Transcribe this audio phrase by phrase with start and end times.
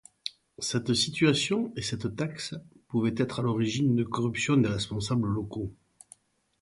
[0.57, 2.55] Cette situation et cette taxe
[2.87, 5.75] pouvaient être à l'origine de corruption des responsables locaux.